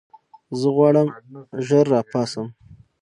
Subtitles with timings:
[0.59, 1.07] زه غواړم
[1.65, 2.47] ژر راپاڅم.